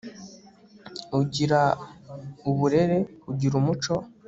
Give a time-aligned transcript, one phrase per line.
[1.19, 1.61] ugira
[2.49, 2.97] uburere,
[3.29, 3.93] ugira umuco